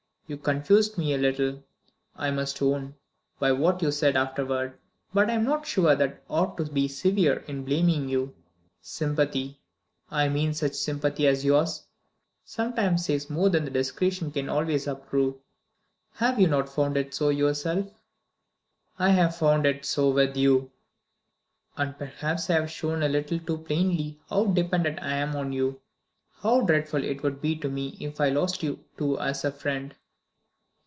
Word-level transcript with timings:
You 0.27 0.37
confused 0.37 0.97
me 0.97 1.13
a 1.13 1.17
little, 1.17 1.61
I 2.15 2.31
must 2.31 2.61
own, 2.61 2.95
by 3.37 3.51
what 3.51 3.81
you 3.81 3.91
said 3.91 4.15
afterward. 4.15 4.77
But 5.13 5.29
I 5.29 5.33
am 5.33 5.43
not 5.43 5.67
sure 5.67 5.93
that 5.93 6.23
ought 6.29 6.55
to 6.55 6.63
be 6.63 6.87
severe 6.87 7.39
in 7.49 7.65
blaming 7.65 8.07
you. 8.07 8.33
Sympathy 8.79 9.59
I 10.09 10.29
mean 10.29 10.53
such 10.53 10.75
sympathy 10.75 11.27
as 11.27 11.43
yours 11.43 11.83
sometimes 12.45 13.03
says 13.07 13.29
more 13.29 13.49
than 13.49 13.73
discretion 13.73 14.31
can 14.31 14.47
always 14.47 14.87
approve. 14.87 15.35
Have 16.13 16.39
you 16.39 16.47
not 16.47 16.69
found 16.69 16.95
it 16.95 17.13
so 17.13 17.27
yourself?" 17.27 17.91
"I 18.97 19.09
have 19.09 19.35
found 19.35 19.65
it 19.65 19.83
so 19.83 20.11
with 20.11 20.37
you." 20.37 20.71
"And 21.75 21.97
perhaps 21.97 22.49
I 22.49 22.53
have 22.53 22.71
shown 22.71 23.03
a 23.03 23.09
little 23.09 23.39
too 23.39 23.57
plainly 23.57 24.21
how 24.29 24.45
dependent 24.45 24.99
I 25.03 25.11
am 25.15 25.35
on 25.35 25.51
you 25.51 25.81
how 26.39 26.61
dreadful 26.61 27.03
it 27.03 27.21
would 27.21 27.41
be 27.41 27.53
to 27.57 27.67
me 27.67 27.97
if 27.99 28.21
I 28.21 28.29
lost 28.29 28.63
you 28.63 28.85
too 28.97 29.19
as 29.19 29.43
a 29.43 29.51
friend?" 29.51 29.93